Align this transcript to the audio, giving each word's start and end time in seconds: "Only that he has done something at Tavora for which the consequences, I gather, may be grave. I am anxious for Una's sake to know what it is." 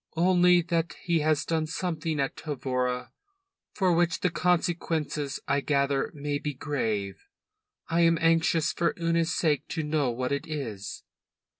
"Only 0.17 0.63
that 0.63 0.93
he 1.03 1.19
has 1.19 1.45
done 1.45 1.67
something 1.67 2.19
at 2.19 2.35
Tavora 2.35 3.11
for 3.75 3.93
which 3.93 4.21
the 4.21 4.31
consequences, 4.31 5.39
I 5.47 5.61
gather, 5.61 6.09
may 6.15 6.39
be 6.39 6.55
grave. 6.55 7.21
I 7.87 8.01
am 8.01 8.17
anxious 8.19 8.73
for 8.73 8.95
Una's 8.99 9.31
sake 9.31 9.67
to 9.67 9.83
know 9.83 10.09
what 10.09 10.31
it 10.31 10.47
is." 10.47 11.03